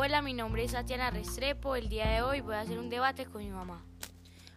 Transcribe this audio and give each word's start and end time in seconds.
Hola, 0.00 0.22
mi 0.22 0.32
nombre 0.32 0.62
es 0.62 0.70
Tatiana 0.70 1.10
Restrepo. 1.10 1.74
El 1.74 1.88
día 1.88 2.08
de 2.08 2.22
hoy 2.22 2.40
voy 2.40 2.54
a 2.54 2.60
hacer 2.60 2.78
un 2.78 2.88
debate 2.88 3.26
con 3.26 3.42
mi 3.42 3.50
mamá. 3.50 3.84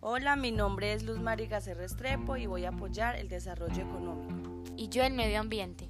Hola, 0.00 0.34
mi 0.34 0.50
nombre 0.50 0.94
es 0.94 1.02
Luz 1.02 1.20
Mariga 1.20 1.60
Restrepo 1.60 2.38
y 2.38 2.46
voy 2.46 2.64
a 2.64 2.70
apoyar 2.70 3.16
el 3.16 3.28
desarrollo 3.28 3.82
económico. 3.82 4.64
Y 4.78 4.88
yo 4.88 5.02
el 5.02 5.12
medio 5.12 5.38
ambiente. 5.38 5.88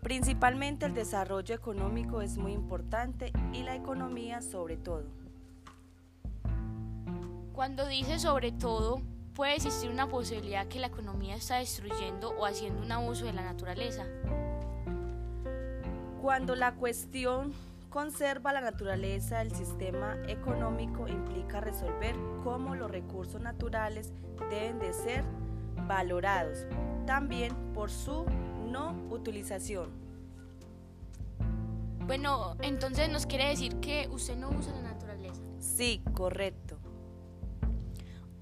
Principalmente 0.00 0.86
el 0.86 0.94
desarrollo 0.94 1.54
económico 1.54 2.22
es 2.22 2.38
muy 2.38 2.52
importante 2.52 3.34
y 3.52 3.64
la 3.64 3.76
economía 3.76 4.40
sobre 4.40 4.78
todo. 4.78 5.04
Cuando 7.52 7.86
dice 7.86 8.18
sobre 8.18 8.50
todo, 8.50 9.02
puede 9.34 9.56
existir 9.56 9.90
una 9.90 10.08
posibilidad 10.08 10.68
que 10.68 10.80
la 10.80 10.86
economía 10.86 11.36
está 11.36 11.56
destruyendo 11.56 12.30
o 12.30 12.46
haciendo 12.46 12.80
un 12.80 12.90
abuso 12.90 13.26
de 13.26 13.34
la 13.34 13.42
naturaleza. 13.42 14.06
Cuando 16.22 16.56
la 16.56 16.76
cuestión 16.76 17.52
conserva 17.90 18.52
la 18.52 18.60
naturaleza 18.60 19.38
del 19.38 19.50
sistema 19.50 20.16
económico 20.28 21.08
implica 21.08 21.60
resolver 21.60 22.14
cómo 22.44 22.76
los 22.76 22.90
recursos 22.90 23.40
naturales 23.40 24.12
deben 24.48 24.78
de 24.78 24.92
ser 24.92 25.24
valorados, 25.88 26.66
también 27.04 27.54
por 27.74 27.90
su 27.90 28.24
no 28.66 28.92
utilización. 29.10 29.90
Bueno, 32.06 32.56
entonces 32.60 33.10
nos 33.10 33.26
quiere 33.26 33.48
decir 33.48 33.76
que 33.80 34.08
usted 34.10 34.36
no 34.36 34.50
usa 34.50 34.72
la 34.72 34.82
naturaleza. 34.82 35.42
Sí, 35.58 36.02
correcto. 36.14 36.78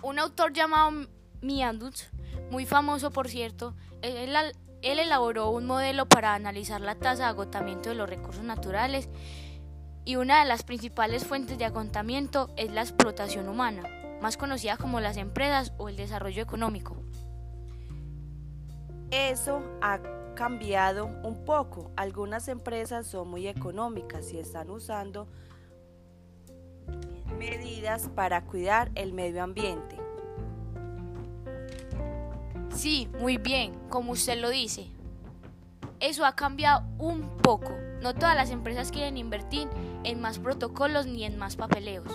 Un 0.02 0.18
autor 0.18 0.52
llamado 0.52 1.08
Miandus, 1.40 2.08
muy 2.50 2.66
famoso 2.66 3.10
por 3.10 3.28
cierto, 3.28 3.74
él, 4.02 4.34
él 4.82 4.98
elaboró 4.98 5.50
un 5.50 5.66
modelo 5.66 6.06
para 6.06 6.34
analizar 6.34 6.80
la 6.80 6.94
tasa 6.94 7.24
de 7.24 7.28
agotamiento 7.30 7.88
de 7.88 7.94
los 7.94 8.08
recursos 8.08 8.44
naturales 8.44 9.08
y 10.04 10.16
una 10.16 10.40
de 10.40 10.46
las 10.46 10.62
principales 10.62 11.26
fuentes 11.26 11.58
de 11.58 11.66
agotamiento 11.66 12.50
es 12.56 12.70
la 12.72 12.80
explotación 12.80 13.48
humana, 13.48 13.82
más 14.22 14.36
conocida 14.36 14.76
como 14.76 15.00
las 15.00 15.16
empresas 15.16 15.72
o 15.76 15.88
el 15.88 15.96
desarrollo 15.96 16.42
económico. 16.42 16.96
Eso 19.10 19.62
ha 19.80 20.00
cambiado 20.34 21.06
un 21.24 21.44
poco. 21.44 21.90
Algunas 21.96 22.48
empresas 22.48 23.06
son 23.06 23.28
muy 23.28 23.48
económicas 23.48 24.32
y 24.32 24.38
están 24.38 24.70
usando 24.70 25.28
medidas 27.38 28.08
para 28.14 28.44
cuidar 28.44 28.90
el 28.94 29.12
medio 29.12 29.42
ambiente. 29.42 29.97
Sí, 32.78 33.08
muy 33.18 33.38
bien, 33.38 33.72
como 33.88 34.12
usted 34.12 34.38
lo 34.38 34.50
dice. 34.50 34.86
Eso 35.98 36.24
ha 36.24 36.36
cambiado 36.36 36.84
un 37.00 37.36
poco. 37.38 37.72
No 38.00 38.14
todas 38.14 38.36
las 38.36 38.50
empresas 38.50 38.92
quieren 38.92 39.16
invertir 39.16 39.66
en 40.04 40.20
más 40.20 40.38
protocolos 40.38 41.04
ni 41.06 41.24
en 41.24 41.36
más 41.36 41.56
papeleos. 41.56 42.06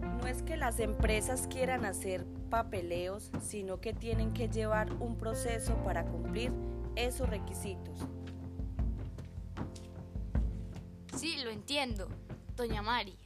No 0.00 0.28
es 0.28 0.44
que 0.44 0.56
las 0.56 0.78
empresas 0.78 1.48
quieran 1.48 1.84
hacer 1.84 2.24
papeleos, 2.50 3.32
sino 3.40 3.80
que 3.80 3.92
tienen 3.92 4.32
que 4.32 4.48
llevar 4.48 4.92
un 5.00 5.16
proceso 5.16 5.74
para 5.82 6.04
cumplir 6.04 6.52
esos 6.94 7.28
requisitos. 7.28 7.98
Sí, 11.16 11.36
lo 11.42 11.50
entiendo, 11.50 12.06
doña 12.54 12.80
Mari. 12.80 13.18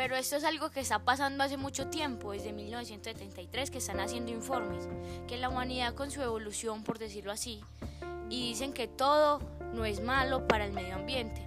Pero 0.00 0.16
esto 0.16 0.36
es 0.36 0.44
algo 0.44 0.70
que 0.70 0.80
está 0.80 1.00
pasando 1.00 1.44
hace 1.44 1.58
mucho 1.58 1.88
tiempo, 1.88 2.32
desde 2.32 2.54
1973, 2.54 3.70
que 3.70 3.76
están 3.76 4.00
haciendo 4.00 4.32
informes, 4.32 4.88
que 5.28 5.36
la 5.36 5.50
humanidad 5.50 5.92
con 5.92 6.10
su 6.10 6.22
evolución, 6.22 6.84
por 6.84 6.98
decirlo 6.98 7.30
así, 7.30 7.60
y 8.30 8.48
dicen 8.48 8.72
que 8.72 8.88
todo 8.88 9.40
no 9.74 9.84
es 9.84 10.00
malo 10.00 10.48
para 10.48 10.64
el 10.64 10.72
medio 10.72 10.94
ambiente. 10.94 11.46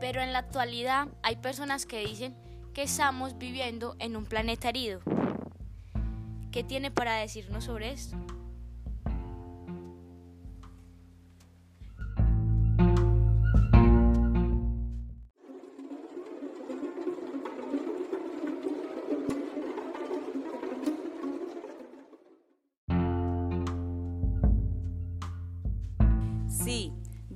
Pero 0.00 0.22
en 0.22 0.32
la 0.32 0.38
actualidad 0.38 1.08
hay 1.22 1.36
personas 1.36 1.84
que 1.84 2.00
dicen 2.02 2.34
que 2.72 2.84
estamos 2.84 3.36
viviendo 3.36 3.96
en 3.98 4.16
un 4.16 4.24
planeta 4.24 4.70
herido. 4.70 5.00
¿Qué 6.52 6.64
tiene 6.64 6.90
para 6.90 7.16
decirnos 7.16 7.64
sobre 7.64 7.90
esto? 7.90 8.16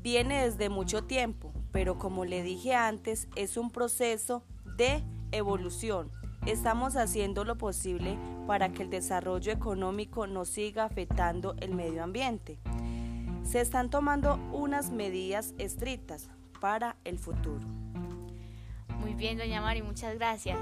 Viene 0.05 0.45
desde 0.45 0.69
mucho 0.69 1.05
tiempo, 1.05 1.51
pero 1.73 1.99
como 1.99 2.27
le 2.27 2.43
dije 2.43 2.75
antes, 2.75 3.27
es 3.37 3.57
un 3.57 3.71
proceso 3.71 4.45
de 4.77 5.03
evolución. 5.33 6.13
Estamos 6.45 6.95
haciendo 6.95 7.45
lo 7.45 7.57
posible 7.57 8.19
para 8.47 8.69
que 8.69 8.83
el 8.83 8.91
desarrollo 8.91 9.51
económico 9.51 10.27
no 10.27 10.45
siga 10.45 10.85
afectando 10.85 11.57
el 11.59 11.75
medio 11.75 12.05
ambiente. 12.05 12.59
Se 13.45 13.63
están 13.63 13.89
tomando 13.89 14.35
unas 14.53 14.91
medidas 14.91 15.55
estrictas 15.57 16.29
para 16.61 16.97
el 17.05 17.19
futuro. 17.19 17.67
Muy 19.01 19.15
bien, 19.15 19.39
doña 19.39 19.63
Mari, 19.63 19.81
muchas 19.81 20.15
gracias. 20.17 20.59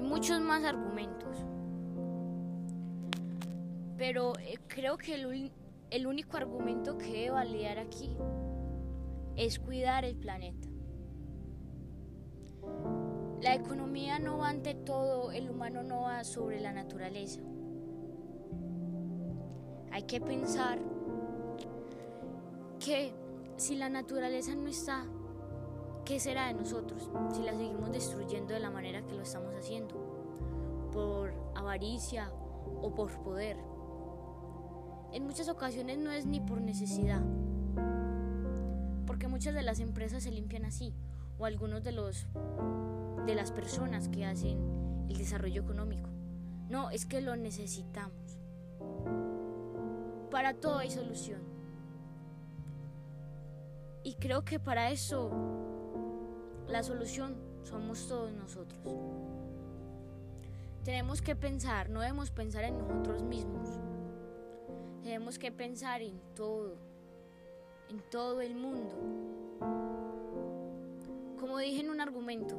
Hay 0.00 0.06
muchos 0.06 0.40
más 0.40 0.64
argumentos, 0.64 1.44
pero 3.98 4.32
eh, 4.38 4.58
creo 4.66 4.96
que 4.96 5.12
el, 5.90 6.06
único 6.06 6.38
argumento 6.38 6.96
que 6.96 7.04
debe 7.04 7.30
validar 7.32 7.78
aquí 7.78 8.16
es 9.36 9.58
cuidar 9.58 10.06
el 10.06 10.16
planeta. 10.16 10.68
La 13.42 13.54
economía 13.54 14.18
no 14.18 14.38
va 14.38 14.48
ante 14.48 14.72
todo, 14.72 15.32
el 15.32 15.50
humano 15.50 15.82
no 15.82 16.00
va 16.00 16.24
sobre 16.24 16.62
la 16.62 16.72
naturaleza. 16.72 17.42
Hay 19.92 20.04
que 20.04 20.18
pensar 20.18 20.78
que 22.78 23.12
si 23.58 23.76
la 23.76 23.90
naturaleza 23.90 24.54
no 24.54 24.66
está, 24.66 25.04
¿qué 26.04 26.20
será 26.20 26.46
de 26.46 26.54
nosotros 26.54 27.10
si 27.32 27.42
la 27.42 27.52
seguimos 27.52 27.92
destruyendo 27.92 28.54
de 28.54 28.60
la 28.60 28.70
manera 28.70 29.02
que 29.02 29.14
lo 29.14 29.22
estamos 29.22 29.54
haciendo? 29.54 29.94
Por 30.92 31.32
avaricia 31.54 32.30
o 32.82 32.94
por 32.94 33.10
poder. 33.22 33.56
En 35.12 35.24
muchas 35.24 35.48
ocasiones 35.48 35.98
no 35.98 36.10
es 36.10 36.26
ni 36.26 36.40
por 36.40 36.60
necesidad, 36.60 37.22
porque 39.06 39.28
muchas 39.28 39.54
de 39.54 39.62
las 39.62 39.80
empresas 39.80 40.22
se 40.22 40.30
limpian 40.30 40.64
así, 40.64 40.94
o 41.38 41.46
algunos 41.46 41.82
de 41.82 41.92
los 41.92 42.26
de 43.26 43.34
las 43.34 43.52
personas 43.52 44.08
que 44.08 44.24
hacen 44.24 45.06
el 45.08 45.16
desarrollo 45.16 45.62
económico. 45.62 46.08
No, 46.68 46.90
es 46.90 47.06
que 47.06 47.20
lo 47.20 47.36
necesitamos. 47.36 48.38
Para 50.30 50.54
todo 50.54 50.78
hay 50.78 50.90
solución. 50.90 51.42
Y 54.04 54.14
creo 54.14 54.44
que 54.44 54.58
para 54.58 54.90
eso 54.90 55.30
la 56.70 56.82
solución 56.82 57.36
somos 57.64 58.06
todos 58.06 58.32
nosotros. 58.32 58.80
Tenemos 60.84 61.20
que 61.20 61.36
pensar, 61.36 61.90
no 61.90 62.00
debemos 62.00 62.30
pensar 62.30 62.64
en 62.64 62.78
nosotros 62.78 63.22
mismos. 63.22 63.68
Tenemos 65.02 65.38
que 65.38 65.52
pensar 65.52 66.00
en 66.02 66.20
todo, 66.34 66.76
en 67.88 68.00
todo 68.10 68.40
el 68.40 68.54
mundo. 68.54 68.96
Como 71.38 71.58
dije 71.58 71.80
en 71.80 71.90
un 71.90 72.00
argumento, 72.00 72.56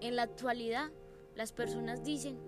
en 0.00 0.16
la 0.16 0.22
actualidad 0.22 0.90
las 1.36 1.52
personas 1.52 2.02
dicen 2.02 2.38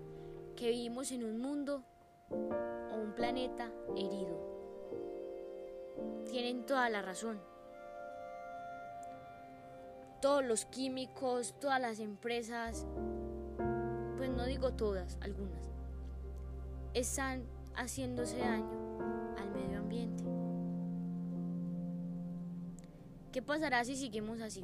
que 0.55 0.69
vivimos 0.69 1.11
en 1.11 1.23
un 1.23 1.39
mundo 1.39 1.83
o 2.29 2.97
un 2.97 3.13
planeta 3.15 3.71
herido. 3.95 4.53
Tienen 6.29 6.65
toda 6.65 6.89
la 6.89 7.01
razón. 7.01 7.52
Todos 10.23 10.45
los 10.45 10.63
químicos, 10.63 11.53
todas 11.59 11.81
las 11.81 11.99
empresas, 11.99 12.87
pues 14.15 14.29
no 14.29 14.45
digo 14.45 14.71
todas, 14.71 15.17
algunas, 15.19 15.69
están 16.93 17.43
haciéndose 17.75 18.37
daño 18.37 19.01
al 19.37 19.51
medio 19.51 19.79
ambiente. 19.79 20.23
¿Qué 23.33 23.41
pasará 23.41 23.83
si 23.83 23.97
seguimos 23.97 24.39
así? 24.39 24.63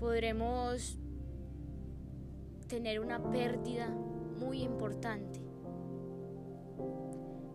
Podremos 0.00 0.98
tener 2.66 2.98
una 2.98 3.30
pérdida 3.30 3.90
muy 4.40 4.62
importante, 4.62 5.40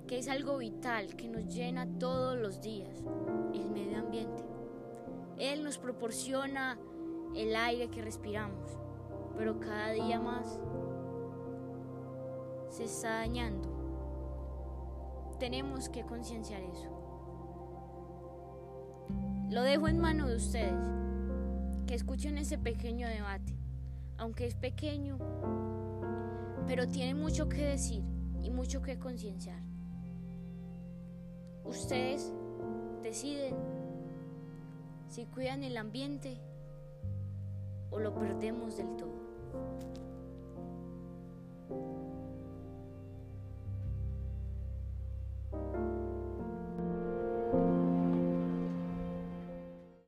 que 0.08 0.20
es 0.20 0.30
algo 0.30 0.58
vital 0.58 1.18
que 1.18 1.28
nos 1.28 1.54
llena 1.54 1.86
todos 2.00 2.38
los 2.38 2.62
días, 2.62 3.04
el 3.54 3.70
medio 3.72 3.98
ambiente. 3.98 4.59
Él 5.40 5.64
nos 5.64 5.78
proporciona 5.78 6.78
el 7.34 7.56
aire 7.56 7.90
que 7.90 8.02
respiramos, 8.02 8.78
pero 9.38 9.60
cada 9.60 9.92
día 9.92 10.20
más 10.20 10.60
se 12.70 12.84
está 12.84 13.20
dañando. 13.20 13.70
Tenemos 15.40 15.88
que 15.88 16.04
concienciar 16.04 16.62
eso. 16.62 16.90
Lo 19.50 19.64
dejo 19.64 19.88
en 19.88 20.00
manos 20.00 20.30
de 20.30 20.36
ustedes, 20.36 20.92
que 21.88 21.96
escuchen 21.96 22.38
ese 22.38 22.58
pequeño 22.58 23.08
debate, 23.08 23.56
aunque 24.18 24.46
es 24.46 24.56
pequeño, 24.56 25.18
pero 26.68 26.88
tiene 26.88 27.16
mucho 27.16 27.48
que 27.48 27.66
decir 27.66 28.04
y 28.44 28.52
mucho 28.52 28.82
que 28.82 29.00
concienciar. 29.00 29.62
Ustedes 31.64 32.34
deciden 33.02 33.79
si 35.10 35.26
cuidan 35.26 35.64
el 35.64 35.76
ambiente 35.78 36.38
o 37.90 38.00
lo 38.00 38.14
perdemos 38.14 38.78
del 38.78 38.96
todo. 38.96 39.29